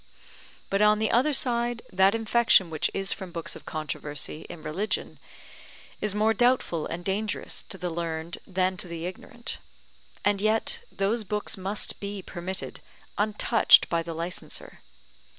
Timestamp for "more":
6.15-6.33